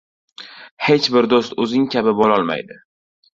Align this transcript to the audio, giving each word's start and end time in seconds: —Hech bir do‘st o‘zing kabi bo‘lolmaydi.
—Hech 0.87 1.09
bir 1.17 1.27
do‘st 1.33 1.53
o‘zing 1.67 1.85
kabi 1.97 2.15
bo‘lolmaydi. 2.23 2.81